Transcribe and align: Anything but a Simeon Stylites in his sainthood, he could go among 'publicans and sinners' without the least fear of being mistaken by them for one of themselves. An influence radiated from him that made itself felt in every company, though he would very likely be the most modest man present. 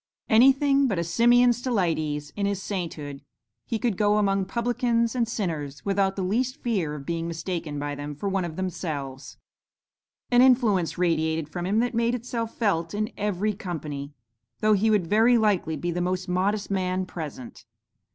Anything 0.29 0.87
but 0.87 0.97
a 0.97 1.03
Simeon 1.03 1.51
Stylites 1.53 2.31
in 2.35 2.47
his 2.47 2.59
sainthood, 2.59 3.21
he 3.67 3.77
could 3.77 3.97
go 3.97 4.17
among 4.17 4.45
'publicans 4.45 5.13
and 5.13 5.27
sinners' 5.27 5.85
without 5.85 6.15
the 6.15 6.23
least 6.23 6.57
fear 6.57 6.95
of 6.95 7.05
being 7.05 7.27
mistaken 7.27 7.77
by 7.77 7.93
them 7.93 8.15
for 8.15 8.27
one 8.27 8.43
of 8.43 8.55
themselves. 8.55 9.37
An 10.31 10.41
influence 10.41 10.97
radiated 10.97 11.49
from 11.49 11.67
him 11.67 11.77
that 11.81 11.93
made 11.93 12.15
itself 12.15 12.55
felt 12.57 12.95
in 12.95 13.11
every 13.15 13.53
company, 13.53 14.11
though 14.59 14.73
he 14.73 14.89
would 14.89 15.05
very 15.05 15.37
likely 15.37 15.75
be 15.77 15.91
the 15.91 16.01
most 16.01 16.27
modest 16.27 16.71
man 16.71 17.05
present. 17.05 17.67